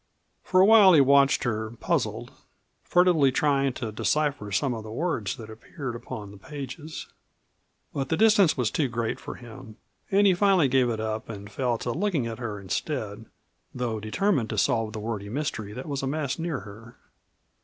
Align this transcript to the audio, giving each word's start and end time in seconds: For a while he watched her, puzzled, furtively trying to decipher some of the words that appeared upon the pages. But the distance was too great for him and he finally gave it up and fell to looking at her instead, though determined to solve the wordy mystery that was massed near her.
For 0.43 0.59
a 0.59 0.65
while 0.65 0.93
he 0.93 0.99
watched 1.01 1.43
her, 1.43 1.69
puzzled, 1.79 2.31
furtively 2.83 3.31
trying 3.31 3.73
to 3.73 3.91
decipher 3.91 4.51
some 4.51 4.73
of 4.73 4.81
the 4.81 4.89
words 4.91 5.35
that 5.37 5.47
appeared 5.47 5.95
upon 5.95 6.31
the 6.31 6.39
pages. 6.39 7.05
But 7.93 8.09
the 8.09 8.17
distance 8.17 8.57
was 8.57 8.71
too 8.71 8.87
great 8.87 9.19
for 9.19 9.35
him 9.35 9.77
and 10.09 10.25
he 10.25 10.33
finally 10.33 10.67
gave 10.69 10.89
it 10.89 10.99
up 10.99 11.29
and 11.29 11.51
fell 11.51 11.77
to 11.77 11.91
looking 11.91 12.25
at 12.25 12.39
her 12.39 12.59
instead, 12.59 13.27
though 13.75 13.99
determined 13.99 14.49
to 14.49 14.57
solve 14.57 14.93
the 14.93 14.99
wordy 14.99 15.29
mystery 15.29 15.71
that 15.73 15.85
was 15.87 16.01
massed 16.01 16.39
near 16.39 16.61
her. 16.61 16.97